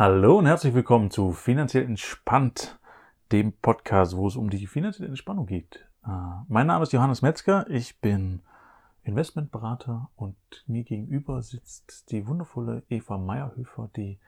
Hallo 0.00 0.38
und 0.38 0.46
herzlich 0.46 0.72
willkommen 0.72 1.10
zu 1.10 1.32
Finanziell 1.32 1.84
Entspannt, 1.84 2.78
dem 3.32 3.52
Podcast, 3.52 4.16
wo 4.16 4.28
es 4.28 4.34
um 4.34 4.48
die 4.48 4.66
finanzielle 4.66 5.10
Entspannung 5.10 5.44
geht. 5.44 5.86
Äh, 6.06 6.08
mein 6.48 6.68
Name 6.68 6.84
ist 6.84 6.94
Johannes 6.94 7.20
Metzger, 7.20 7.68
ich 7.68 8.00
bin 8.00 8.40
Investmentberater 9.02 10.08
und 10.16 10.36
mir 10.66 10.84
gegenüber 10.84 11.42
sitzt 11.42 12.10
die 12.12 12.26
wundervolle 12.26 12.82
Eva 12.88 13.18
Meierhöfer, 13.18 13.90
die 13.94 14.18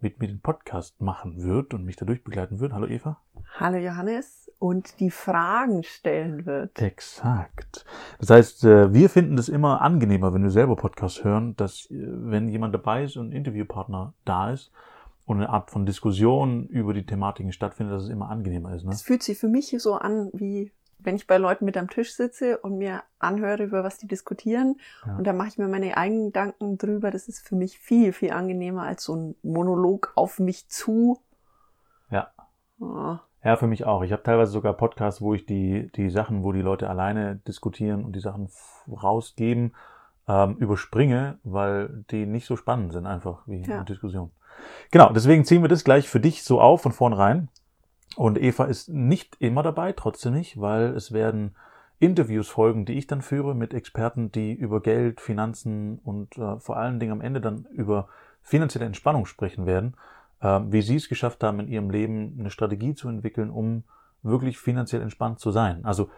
mit 0.00 0.20
mir 0.20 0.28
den 0.28 0.42
Podcast 0.42 1.00
machen 1.00 1.42
wird 1.42 1.72
und 1.72 1.86
mich 1.86 1.96
dadurch 1.96 2.22
begleiten 2.22 2.60
wird. 2.60 2.74
Hallo 2.74 2.86
Eva. 2.86 3.16
Hallo 3.58 3.78
Johannes 3.78 4.52
und 4.58 5.00
die 5.00 5.10
Fragen 5.10 5.82
stellen 5.82 6.44
wird. 6.44 6.78
Exakt. 6.78 7.86
Das 8.18 8.28
heißt, 8.28 8.64
äh, 8.64 8.92
wir 8.92 9.08
finden 9.08 9.38
es 9.38 9.48
immer 9.48 9.80
angenehmer, 9.80 10.34
wenn 10.34 10.42
wir 10.42 10.50
selber 10.50 10.76
Podcast 10.76 11.24
hören, 11.24 11.56
dass 11.56 11.90
äh, 11.90 12.06
wenn 12.06 12.48
jemand 12.48 12.74
dabei 12.74 13.04
ist 13.04 13.16
und 13.16 13.30
ein 13.30 13.32
Interviewpartner 13.32 14.12
da 14.26 14.50
ist, 14.50 14.70
und 15.26 15.38
eine 15.38 15.50
Art 15.50 15.70
von 15.70 15.84
Diskussion 15.84 16.66
über 16.68 16.94
die 16.94 17.04
Thematiken 17.04 17.52
stattfindet, 17.52 17.94
dass 17.94 18.04
es 18.04 18.08
immer 18.08 18.30
angenehmer 18.30 18.74
ist. 18.74 18.84
Ne? 18.84 18.92
Es 18.92 19.02
fühlt 19.02 19.22
sich 19.22 19.38
für 19.38 19.48
mich 19.48 19.74
so 19.78 19.94
an, 19.94 20.30
wie 20.32 20.72
wenn 20.98 21.16
ich 21.16 21.26
bei 21.26 21.36
Leuten 21.36 21.64
mit 21.64 21.76
am 21.76 21.90
Tisch 21.90 22.14
sitze 22.14 22.58
und 22.58 22.78
mir 22.78 23.02
anhöre, 23.18 23.64
über 23.64 23.84
was 23.84 23.98
die 23.98 24.06
diskutieren. 24.06 24.76
Ja. 25.06 25.16
Und 25.16 25.26
da 25.26 25.32
mache 25.32 25.48
ich 25.48 25.58
mir 25.58 25.68
meine 25.68 25.96
eigenen 25.96 26.26
Gedanken 26.26 26.78
drüber. 26.78 27.10
Das 27.10 27.28
ist 27.28 27.46
für 27.46 27.54
mich 27.54 27.78
viel, 27.78 28.12
viel 28.12 28.32
angenehmer 28.32 28.82
als 28.84 29.04
so 29.04 29.14
ein 29.14 29.34
Monolog 29.42 30.12
auf 30.14 30.38
mich 30.38 30.68
zu. 30.68 31.20
Ja. 32.10 32.30
Oh. 32.80 33.16
Ja, 33.44 33.56
für 33.56 33.66
mich 33.66 33.84
auch. 33.84 34.02
Ich 34.02 34.12
habe 34.12 34.22
teilweise 34.22 34.50
sogar 34.50 34.72
Podcasts, 34.74 35.20
wo 35.20 35.34
ich 35.34 35.46
die, 35.46 35.90
die 35.92 36.10
Sachen, 36.10 36.42
wo 36.42 36.52
die 36.52 36.62
Leute 36.62 36.88
alleine 36.88 37.36
diskutieren 37.36 38.04
und 38.04 38.16
die 38.16 38.20
Sachen 38.20 38.48
rausgeben, 38.90 39.74
ähm, 40.26 40.56
überspringe, 40.56 41.38
weil 41.44 42.04
die 42.10 42.26
nicht 42.26 42.46
so 42.46 42.56
spannend 42.56 42.92
sind 42.92 43.06
einfach 43.06 43.46
wie 43.46 43.62
ja. 43.62 43.76
eine 43.76 43.84
Diskussion. 43.84 44.32
Genau, 44.90 45.12
deswegen 45.12 45.44
ziehen 45.44 45.62
wir 45.62 45.68
das 45.68 45.84
gleich 45.84 46.08
für 46.08 46.20
dich 46.20 46.42
so 46.42 46.60
auf 46.60 46.82
von 46.82 46.92
vornherein. 46.92 47.48
Und 48.16 48.40
Eva 48.40 48.64
ist 48.64 48.88
nicht 48.88 49.36
immer 49.40 49.62
dabei, 49.62 49.92
trotzdem 49.92 50.32
nicht, 50.32 50.60
weil 50.60 50.94
es 50.96 51.12
werden 51.12 51.54
Interviews 51.98 52.48
folgen, 52.48 52.84
die 52.84 52.94
ich 52.94 53.06
dann 53.06 53.22
führe 53.22 53.54
mit 53.54 53.74
Experten, 53.74 54.32
die 54.32 54.52
über 54.52 54.80
Geld, 54.80 55.20
Finanzen 55.20 55.98
und 56.04 56.36
äh, 56.38 56.58
vor 56.58 56.76
allen 56.76 57.00
Dingen 57.00 57.12
am 57.12 57.20
Ende 57.20 57.40
dann 57.40 57.66
über 57.72 58.08
finanzielle 58.42 58.86
Entspannung 58.86 59.26
sprechen 59.26 59.66
werden, 59.66 59.96
äh, 60.40 60.60
wie 60.66 60.82
sie 60.82 60.96
es 60.96 61.08
geschafft 61.08 61.42
haben, 61.42 61.60
in 61.60 61.68
ihrem 61.68 61.90
Leben 61.90 62.36
eine 62.38 62.50
Strategie 62.50 62.94
zu 62.94 63.08
entwickeln, 63.08 63.50
um 63.50 63.84
wirklich 64.22 64.58
finanziell 64.58 65.02
entspannt 65.02 65.40
zu 65.40 65.50
sein. 65.50 65.84
Also, 65.84 66.10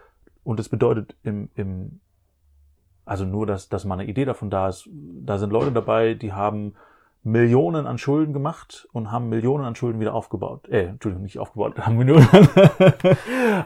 und 0.44 0.58
das 0.58 0.68
bedeutet 0.68 1.16
im, 1.22 1.50
im 1.54 2.00
also 3.04 3.24
nur, 3.24 3.46
dass, 3.46 3.68
dass 3.68 3.84
mal 3.84 3.98
eine 3.98 4.08
Idee 4.08 4.24
davon 4.24 4.50
da 4.50 4.68
ist. 4.68 4.88
Da 4.92 5.38
sind 5.38 5.50
Leute 5.50 5.72
dabei, 5.72 6.14
die 6.14 6.32
haben 6.32 6.74
Millionen 7.22 7.86
an 7.86 7.98
Schulden 7.98 8.32
gemacht 8.32 8.88
und 8.92 9.10
haben 9.10 9.28
Millionen 9.28 9.64
an 9.64 9.74
Schulden 9.74 10.00
wieder 10.00 10.14
aufgebaut. 10.14 10.68
Äh, 10.68 10.84
Entschuldigung, 10.84 11.24
nicht 11.24 11.38
aufgebaut, 11.38 11.78
haben 11.78 11.96
Millionen 11.96 12.28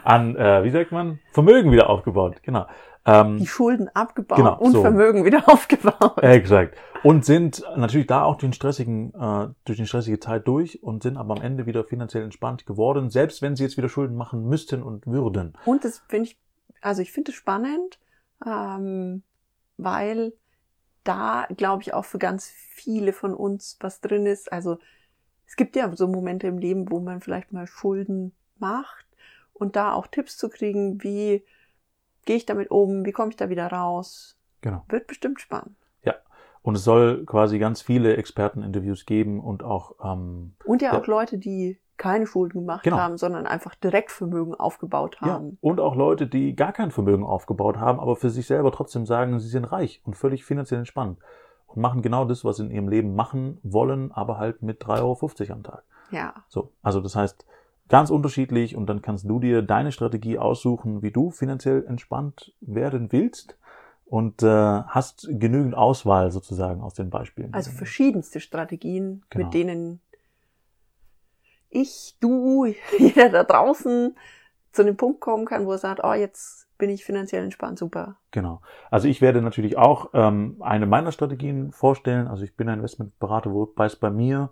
an, 0.03 0.35
äh, 0.35 0.63
wie 0.63 0.71
sagt 0.71 0.91
man, 0.91 1.19
Vermögen 1.31 1.71
wieder 1.71 1.89
aufgebaut. 1.89 2.37
Genau. 2.43 2.65
Ähm, 3.05 3.37
die 3.37 3.47
Schulden 3.47 3.89
abgebaut 3.93 4.37
genau, 4.37 4.57
und 4.57 4.71
so. 4.71 4.81
Vermögen 4.81 5.25
wieder 5.25 5.49
aufgebaut. 5.49 6.21
Exakt. 6.21 6.77
Und 7.03 7.25
sind 7.25 7.63
natürlich 7.75 8.07
da 8.07 8.23
auch 8.23 8.35
durch 8.35 8.51
den 8.51 8.53
stressigen, 8.53 9.13
äh, 9.13 9.49
durch 9.65 9.77
die 9.77 9.85
stressige 9.85 10.19
Zeit 10.19 10.47
durch 10.47 10.81
und 10.81 11.03
sind 11.03 11.17
aber 11.17 11.35
am 11.35 11.41
Ende 11.41 11.65
wieder 11.65 11.83
finanziell 11.83 12.23
entspannt 12.23 12.65
geworden, 12.65 13.09
selbst 13.09 13.41
wenn 13.41 13.55
sie 13.55 13.63
jetzt 13.63 13.75
wieder 13.75 13.89
Schulden 13.89 14.15
machen 14.15 14.47
müssten 14.47 14.81
und 14.81 15.05
würden. 15.05 15.53
Und 15.65 15.83
das 15.83 16.01
finde 16.07 16.29
ich, 16.29 16.39
also 16.81 17.01
ich 17.01 17.11
finde 17.11 17.31
es 17.31 17.35
spannend, 17.35 17.99
ähm, 18.45 19.23
weil 19.77 20.33
da, 21.03 21.47
glaube 21.55 21.81
ich, 21.81 21.93
auch 21.93 22.05
für 22.05 22.19
ganz 22.19 22.49
viele 22.49 23.13
von 23.13 23.33
uns 23.33 23.77
was 23.79 24.01
drin 24.01 24.25
ist. 24.25 24.51
Also 24.51 24.79
es 25.45 25.55
gibt 25.55 25.75
ja 25.75 25.93
so 25.95 26.07
Momente 26.07 26.47
im 26.47 26.57
Leben, 26.57 26.89
wo 26.89 26.99
man 26.99 27.21
vielleicht 27.21 27.51
mal 27.51 27.67
Schulden 27.67 28.33
macht 28.57 29.05
und 29.53 29.75
da 29.75 29.93
auch 29.93 30.07
Tipps 30.07 30.37
zu 30.37 30.49
kriegen, 30.49 31.03
wie 31.03 31.43
gehe 32.25 32.37
ich 32.37 32.45
damit 32.45 32.71
um, 32.71 33.05
wie 33.05 33.11
komme 33.11 33.29
ich 33.29 33.35
da 33.35 33.49
wieder 33.49 33.67
raus. 33.67 34.37
Genau. 34.61 34.83
Wird 34.87 35.07
bestimmt 35.07 35.41
spannend. 35.41 35.75
Ja. 36.03 36.15
Und 36.61 36.75
es 36.75 36.83
soll 36.83 37.25
quasi 37.25 37.59
ganz 37.59 37.81
viele 37.81 38.15
Experteninterviews 38.15 39.05
geben 39.05 39.41
und 39.41 39.63
auch 39.63 39.95
ähm, 40.03 40.55
und 40.63 40.81
ja, 40.81 40.93
ja 40.93 40.99
auch 40.99 41.07
Leute, 41.07 41.37
die 41.37 41.79
keine 42.03 42.27
Schulden 42.27 42.59
gemacht 42.59 42.83
genau. 42.83 42.97
haben, 42.97 43.17
sondern 43.17 43.47
einfach 43.47 43.75
Direktvermögen 43.75 44.55
aufgebaut 44.55 45.21
haben. 45.21 45.51
Ja, 45.51 45.57
und 45.61 45.79
auch 45.79 45.95
Leute, 45.95 46.27
die 46.27 46.53
gar 46.53 46.73
kein 46.73 46.91
Vermögen 46.91 47.23
aufgebaut 47.23 47.77
haben, 47.77 48.01
aber 48.01 48.17
für 48.17 48.29
sich 48.29 48.45
selber 48.45 48.73
trotzdem 48.73 49.05
sagen, 49.05 49.39
sie 49.39 49.47
sind 49.47 49.63
reich 49.63 50.01
und 50.03 50.17
völlig 50.17 50.43
finanziell 50.43 50.79
entspannt 50.79 51.17
und 51.65 51.81
machen 51.81 52.01
genau 52.01 52.25
das, 52.25 52.43
was 52.43 52.57
sie 52.57 52.65
in 52.65 52.71
ihrem 52.71 52.89
Leben 52.89 53.15
machen 53.15 53.57
wollen, 53.63 54.11
aber 54.11 54.37
halt 54.37 54.61
mit 54.61 54.83
3,50 54.83 54.99
Euro 54.99 55.53
am 55.53 55.63
Tag. 55.63 55.83
Ja. 56.11 56.33
So, 56.49 56.73
also 56.81 56.99
das 56.99 57.15
heißt, 57.15 57.45
ganz 57.87 58.09
unterschiedlich 58.09 58.75
und 58.75 58.87
dann 58.87 59.01
kannst 59.01 59.23
du 59.29 59.39
dir 59.39 59.61
deine 59.61 59.93
Strategie 59.93 60.37
aussuchen, 60.37 61.03
wie 61.03 61.11
du 61.11 61.31
finanziell 61.31 61.85
entspannt 61.87 62.51
werden 62.59 63.13
willst 63.13 63.57
und 64.05 64.43
äh, 64.43 64.47
hast 64.47 65.29
genügend 65.29 65.73
Auswahl 65.73 66.31
sozusagen 66.31 66.81
aus 66.81 66.95
den 66.95 67.09
Beispielen. 67.09 67.53
Also 67.53 67.71
verschiedenste 67.71 68.41
Strategien, 68.41 69.23
genau. 69.29 69.45
mit 69.45 69.53
denen 69.53 70.01
ich, 71.73 72.15
du, 72.19 72.65
jeder 72.97 73.29
da 73.29 73.43
draußen 73.43 74.15
zu 74.71 74.83
dem 74.83 74.97
Punkt 74.97 75.21
kommen 75.21 75.45
kann, 75.45 75.65
wo 75.65 75.71
er 75.71 75.77
sagt, 75.77 76.01
oh, 76.03 76.13
jetzt 76.13 76.67
bin 76.77 76.89
ich 76.89 77.05
finanziell 77.05 77.43
entspannt, 77.43 77.79
super. 77.79 78.17
Genau. 78.31 78.61
Also 78.89 79.07
ich 79.07 79.21
werde 79.21 79.41
natürlich 79.41 79.77
auch 79.77 80.09
ähm, 80.13 80.57
eine 80.59 80.85
meiner 80.85 81.11
Strategien 81.11 81.71
vorstellen. 81.71 82.27
Also 82.27 82.43
ich 82.43 82.55
bin 82.55 82.67
ein 82.67 82.79
Investmentberater, 82.79 83.53
wobei 83.53 83.85
es 83.85 83.95
bei 83.95 84.09
mir 84.09 84.49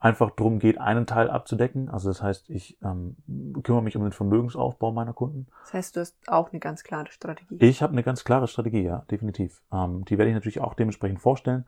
einfach 0.00 0.30
darum 0.30 0.58
geht, 0.58 0.80
einen 0.80 1.06
Teil 1.06 1.28
abzudecken. 1.28 1.88
Also 1.88 2.08
das 2.08 2.22
heißt, 2.22 2.50
ich 2.50 2.78
ähm, 2.82 3.16
kümmere 3.62 3.82
mich 3.82 3.96
um 3.96 4.02
den 4.02 4.12
Vermögensaufbau 4.12 4.92
meiner 4.92 5.12
Kunden. 5.12 5.46
Das 5.64 5.74
heißt, 5.74 5.96
du 5.96 6.00
hast 6.00 6.16
auch 6.26 6.50
eine 6.50 6.60
ganz 6.60 6.84
klare 6.84 7.10
Strategie. 7.10 7.56
Ich 7.58 7.82
habe 7.82 7.92
eine 7.92 8.02
ganz 8.02 8.24
klare 8.24 8.48
Strategie, 8.48 8.82
ja, 8.82 9.04
definitiv. 9.10 9.60
Ähm, 9.72 10.04
die 10.04 10.16
werde 10.18 10.30
ich 10.30 10.34
natürlich 10.34 10.60
auch 10.60 10.74
dementsprechend 10.74 11.20
vorstellen. 11.20 11.66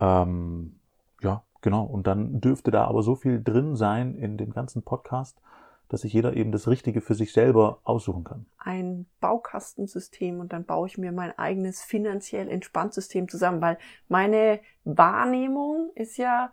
Ähm, 0.00 0.76
ja, 1.20 1.42
Genau, 1.62 1.84
und 1.84 2.06
dann 2.06 2.40
dürfte 2.40 2.70
da 2.70 2.84
aber 2.84 3.02
so 3.02 3.14
viel 3.14 3.42
drin 3.42 3.76
sein 3.76 4.14
in 4.14 4.36
dem 4.36 4.52
ganzen 4.52 4.82
Podcast, 4.82 5.40
dass 5.88 6.00
sich 6.02 6.12
jeder 6.12 6.34
eben 6.34 6.52
das 6.52 6.68
Richtige 6.68 7.00
für 7.00 7.14
sich 7.14 7.32
selber 7.32 7.78
aussuchen 7.84 8.24
kann. 8.24 8.46
Ein 8.58 9.06
Baukastensystem 9.20 10.40
und 10.40 10.52
dann 10.52 10.64
baue 10.64 10.88
ich 10.88 10.98
mir 10.98 11.12
mein 11.12 11.38
eigenes 11.38 11.82
finanziell 11.82 12.48
entspannt 12.48 12.94
System 12.94 13.28
zusammen, 13.28 13.60
weil 13.60 13.78
meine 14.08 14.60
Wahrnehmung 14.84 15.90
ist 15.94 16.16
ja, 16.16 16.50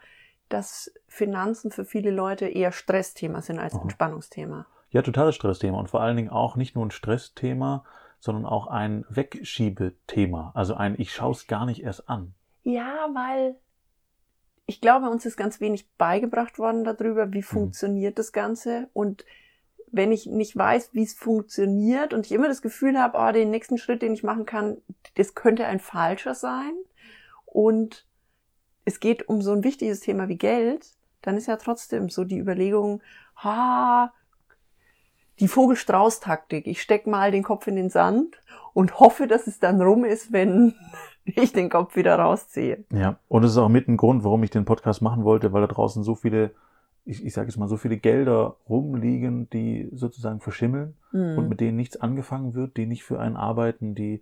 dass 0.48 0.92
Finanzen 1.08 1.72
für 1.72 1.86
viele 1.86 2.12
Leute 2.12 2.48
eher 2.48 2.72
Stressthema 2.72 3.42
sind 3.42 3.60
als. 3.60 3.74
Entspannungsthema. 3.74 4.66
Ja, 4.92 5.02
totales 5.02 5.36
Stressthema 5.36 5.80
und 5.80 5.90
vor 5.90 6.02
allen 6.02 6.18
Dingen 6.18 6.30
auch 6.30 6.56
nicht 6.56 6.76
nur 6.76 6.86
ein 6.86 6.92
Stressthema, 6.92 7.84
sondern 8.20 8.46
auch 8.46 8.68
ein 8.68 9.06
Wegschiebethema. 9.10 10.52
Also 10.54 10.76
ein 10.76 10.96
Ich 11.00 11.14
schaue 11.14 11.32
es 11.32 11.48
gar 11.48 11.66
nicht 11.66 11.84
erst 11.84 12.10
an. 12.10 12.34
Ja, 12.64 13.08
weil 13.14 13.56
ich 14.70 14.82
glaube, 14.82 15.10
uns 15.10 15.26
ist 15.26 15.36
ganz 15.36 15.60
wenig 15.62 15.90
beigebracht 15.98 16.60
worden 16.60 16.84
darüber, 16.84 17.34
wie 17.34 17.40
mhm. 17.40 17.44
funktioniert 17.44 18.20
das 18.20 18.32
Ganze. 18.32 18.88
Und 18.94 19.26
wenn 19.92 20.12
ich 20.12 20.28
nicht 20.28 20.56
weiß, 20.56 20.92
wie 20.94 21.02
es 21.02 21.16
funktioniert 21.16 22.14
und 22.14 22.28
ich 22.28 22.32
immer 22.32 22.48
das 22.48 22.62
Gefühl 22.62 23.00
habe, 23.00 23.18
oh, 23.18 23.32
den 23.32 23.50
nächsten 23.50 23.80
Schritt, 23.80 24.04
den 24.04 24.14
ich 24.14 24.22
machen 24.22 24.46
kann, 24.46 24.78
das 25.16 25.34
könnte 25.34 25.66
ein 25.66 25.80
falscher 25.80 26.36
sein. 26.36 26.74
Und 27.48 28.06
es 28.86 29.00
geht 29.00 29.28
um 29.28 29.42
so 29.42 29.54
ein 29.54 29.64
wichtiges 29.64 30.02
Thema 30.02 30.28
wie 30.28 30.38
Geld, 30.38 30.86
dann 31.24 31.36
ist 31.36 31.48
ja 31.48 31.58
trotzdem 31.58 32.10
so 32.10 32.24
die 32.24 32.38
Überlegung, 32.38 33.02
ha, 33.38 34.14
die 35.40 35.48
Vogelstrauß-Taktik. 35.48 36.68
Ich 36.68 36.84
steck 36.84 37.08
mal 37.08 37.32
den 37.32 37.44
Kopf 37.44 37.66
in 37.66 37.76
den 37.76 37.90
Sand 37.90 38.40
und 38.74 39.00
hoffe, 39.00 39.26
dass 39.26 39.48
es 39.48 39.58
dann 39.58 39.82
rum 39.82 40.06
ist, 40.06 40.32
wenn 40.32 40.76
ich 41.26 41.54
den 41.54 41.70
Kopf 41.70 41.96
wieder 41.96 42.16
rausziehe. 42.16 42.84
Ja, 42.92 43.18
und 43.28 43.44
es 43.44 43.52
ist 43.52 43.58
auch 43.58 43.70
mit 43.70 43.88
ein 43.88 43.98
Grund, 43.98 44.24
warum 44.24 44.44
ich 44.44 44.50
den 44.50 44.66
Podcast 44.66 45.02
machen 45.02 45.24
wollte, 45.24 45.54
weil 45.54 45.62
da 45.62 45.68
draußen 45.68 46.04
so 46.04 46.16
viele, 46.16 46.52
ich, 47.06 47.26
ich 47.26 47.34
sage 47.34 47.48
jetzt 47.48 47.58
mal, 47.58 47.68
so 47.68 47.78
viele 47.78 47.98
Gelder 47.98 48.56
rumliegen, 48.68 49.50
die 49.50 49.90
sozusagen 49.94 50.40
verschimmeln 50.40 50.96
mhm. 51.12 51.38
und 51.38 51.50
mit 51.50 51.60
denen 51.60 51.78
nichts 51.78 52.00
angefangen 52.00 52.54
wird, 52.54 52.78
die 52.78 52.86
nicht 52.86 53.04
für 53.04 53.20
einen 53.20 53.36
arbeiten, 53.36 53.96
die 53.96 54.22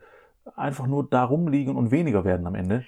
einfach 0.56 0.88
nur 0.88 1.08
da 1.08 1.24
rumliegen 1.24 1.76
und 1.76 1.92
weniger 1.92 2.24
werden 2.24 2.48
am 2.48 2.56
Ende. 2.56 2.84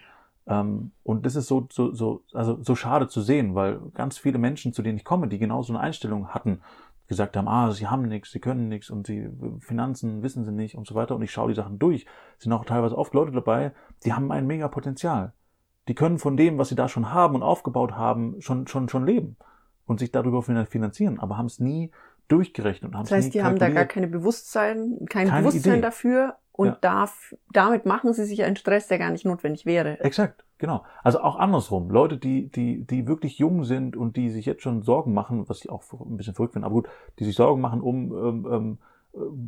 Ähm, 0.47 0.91
und 1.03 1.25
das 1.25 1.35
ist 1.35 1.47
so, 1.47 1.67
so, 1.69 1.93
so, 1.93 2.23
also 2.33 2.57
so 2.61 2.75
schade 2.75 3.07
zu 3.07 3.21
sehen, 3.21 3.55
weil 3.55 3.79
ganz 3.93 4.17
viele 4.17 4.39
Menschen, 4.39 4.73
zu 4.73 4.81
denen 4.81 4.97
ich 4.97 5.05
komme, 5.05 5.27
die 5.27 5.37
genau 5.37 5.61
so 5.61 5.73
eine 5.73 5.81
Einstellung 5.81 6.29
hatten, 6.29 6.61
gesagt 7.09 7.35
haben, 7.35 7.49
ah, 7.49 7.71
sie 7.71 7.87
haben 7.87 8.03
nichts, 8.03 8.31
sie 8.31 8.39
können 8.39 8.69
nichts 8.69 8.89
und 8.89 9.05
sie 9.05 9.29
Finanzen 9.59 10.23
wissen 10.23 10.45
sie 10.45 10.53
nicht 10.53 10.75
und 10.75 10.87
so 10.87 10.95
weiter. 10.95 11.15
Und 11.15 11.21
ich 11.23 11.31
schaue 11.31 11.49
die 11.49 11.55
Sachen 11.55 11.79
durch. 11.79 12.05
Es 12.37 12.43
sind 12.43 12.53
auch 12.53 12.63
teilweise 12.63 12.97
oft 12.97 13.13
Leute 13.13 13.31
dabei, 13.33 13.73
die 14.05 14.13
haben 14.13 14.31
ein 14.31 14.47
mega 14.47 14.69
Potenzial. 14.69 15.33
Die 15.89 15.95
können 15.95 16.19
von 16.19 16.37
dem, 16.37 16.57
was 16.57 16.69
sie 16.69 16.75
da 16.75 16.87
schon 16.87 17.11
haben 17.11 17.35
und 17.35 17.43
aufgebaut 17.43 17.93
haben, 17.93 18.39
schon, 18.39 18.67
schon, 18.67 18.87
schon 18.87 19.05
leben 19.05 19.37
und 19.85 19.99
sich 19.99 20.11
darüber 20.11 20.43
finanzieren, 20.43 21.19
aber 21.19 21.37
haben 21.37 21.47
es 21.47 21.59
nie 21.59 21.91
durchgerechnet. 22.27 22.93
das 22.93 23.11
heißt, 23.11 23.33
die 23.33 23.43
haben 23.43 23.57
da 23.57 23.69
gar 23.69 23.85
keine 23.85 24.07
Bewusstsein, 24.07 24.99
kein 25.09 25.27
keine 25.27 25.41
Bewusstsein 25.41 25.73
Idee. 25.73 25.81
dafür 25.81 26.35
und 26.51 26.67
ja. 26.67 26.77
darf, 26.79 27.35
damit 27.51 27.87
machen 27.87 28.13
sie 28.13 28.25
sich 28.25 28.43
einen 28.43 28.55
Stress, 28.55 28.87
der 28.87 28.99
gar 28.99 29.09
nicht 29.09 29.25
notwendig 29.25 29.65
wäre. 29.65 29.99
Exakt. 30.01 30.45
Genau. 30.59 30.83
Also 31.03 31.21
auch 31.21 31.37
andersrum. 31.37 31.89
Leute, 31.89 32.17
die, 32.17 32.51
die, 32.51 32.85
die 32.85 33.07
wirklich 33.07 33.39
jung 33.39 33.63
sind 33.63 33.95
und 33.95 34.17
die 34.17 34.29
sich 34.29 34.45
jetzt 34.45 34.61
schon 34.61 34.83
Sorgen 34.83 35.13
machen, 35.13 35.47
was 35.47 35.61
ich 35.61 35.69
auch 35.69 35.81
ein 36.05 36.17
bisschen 36.17 36.35
verrückt 36.35 36.53
finde, 36.53 36.65
aber 36.65 36.75
gut, 36.75 36.89
die 37.17 37.23
sich 37.23 37.35
Sorgen 37.35 37.61
machen 37.61 37.81
um, 37.81 38.11
ähm, 38.11 38.45
ähm, 38.45 38.77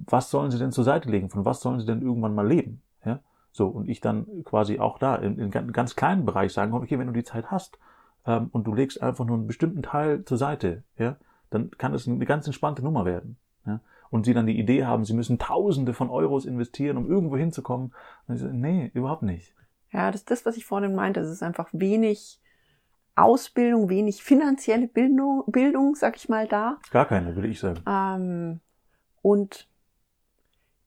was 0.10 0.31
sollen 0.31 0.52
sie 0.52 0.58
denn 0.58 0.72
zur 0.72 0.86
Seite 0.86 1.10
legen? 1.10 1.30
Von 1.30 1.46
was 1.46 1.60
sollen 1.60 1.80
sie 1.80 1.86
denn 1.86 2.02
irgendwann 2.02 2.34
mal 2.34 2.48
leben? 2.48 2.81
Ja? 3.06 3.19
So, 3.52 3.68
und 3.68 3.90
ich 3.90 4.00
dann 4.00 4.25
quasi 4.46 4.80
auch 4.80 4.98
da 4.98 5.16
in, 5.16 5.38
in 5.38 5.52
ganz 5.52 5.98
kleinen 5.98 6.25
Bereich 6.25 6.54
sagen, 6.54 6.74
okay, 6.74 6.98
wenn 6.98 7.08
du 7.08 7.13
die 7.13 7.25
Zeit 7.25 7.52
hast 7.52 7.78
ähm, 8.25 8.50
und 8.54 8.66
du 8.66 8.74
legst 8.74 9.04
einfach 9.04 9.25
nur 9.25 9.38
einen 9.38 9.48
bestimmten 9.48 9.84
Teil 9.84 10.24
zur 10.24 10.38
Seite, 10.38 10.84
ja, 10.98 11.18
dann 11.50 11.72
kann 11.72 11.94
es 11.94 12.08
eine 12.08 12.25
ganz 12.25 12.48
entspannte 12.48 12.81
Nummer 12.81 13.04
werden. 13.04 13.36
Ja? 13.66 13.81
Und 14.10 14.25
sie 14.25 14.34
dann 14.34 14.48
die 14.48 14.58
Idee 14.58 14.86
haben, 14.86 15.04
sie 15.04 15.13
müssen 15.13 15.40
Tausende 15.40 15.94
von 15.94 16.10
Euros 16.10 16.46
investieren, 16.46 16.96
um 16.96 17.10
irgendwo 17.10 17.36
hinzukommen. 17.36 17.94
Und 18.28 18.36
ich 18.36 18.42
so, 18.42 18.48
nee, 18.48 18.90
überhaupt 18.94 19.24
nicht. 19.24 19.54
Ja, 19.92 20.12
das 20.12 20.22
ist 20.22 20.32
das, 20.32 20.46
was 20.46 20.58
ich 20.58 20.66
vorhin 20.66 20.96
meinte. 20.96 21.20
Es 21.20 21.30
ist 21.30 21.44
einfach 21.44 21.70
wenig 21.72 22.40
Ausbildung, 23.16 23.90
wenig 23.90 24.24
finanzielle 24.24 24.88
Bildung, 24.88 25.44
Bildung 25.48 25.96
sag 25.96 26.16
ich 26.16 26.30
mal, 26.30 26.48
da. 26.48 26.80
Gar 26.92 27.08
keine, 27.08 27.36
würde 27.36 27.50
ich 27.50 27.60
sagen. 27.60 27.84
Ähm, 27.86 28.60
und 29.22 29.68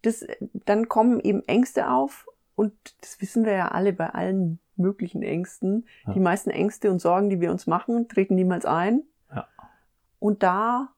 das, 0.03 0.27
dann 0.41 0.89
kommen 0.89 1.21
eben 1.21 1.43
Ängste 1.47 1.91
auf. 1.91 2.27
Und 2.57 2.73
das 3.01 3.21
wissen 3.21 3.45
wir 3.45 3.53
ja 3.53 3.69
alle 3.69 3.93
bei 3.93 4.11
allen 4.11 4.59
möglichen 4.77 5.23
Ängsten. 5.23 5.87
Ja. 6.07 6.15
Die 6.15 6.21
meisten 6.21 6.51
Ängste 6.51 6.91
und 6.91 7.01
Sorgen, 7.01 7.31
die 7.31 7.41
wir 7.41 7.51
uns 7.51 7.67
machen, 7.67 8.09
treten 8.09 8.35
niemals 8.35 8.65
ein. 8.65 9.03
Ja. 9.35 9.47
Und 10.19 10.43
da 10.43 10.95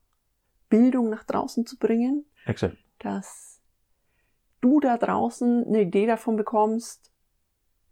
Bildung 0.69 1.11
nach 1.11 1.25
draußen 1.25 1.67
zu 1.67 1.79
bringen, 1.79 2.25
Exakt. 2.45 2.77
dass 2.99 3.61
du 4.61 4.81
da 4.81 4.97
draußen 4.97 5.67
eine 5.67 5.83
Idee 5.83 6.07
davon 6.07 6.37
bekommst, 6.37 7.13